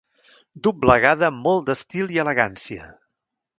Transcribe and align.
Doblegada 0.67 1.27
amb 1.29 1.45
molt 1.49 1.69
d'estil 1.69 2.11
i 2.17 2.19
elegància. 2.25 2.91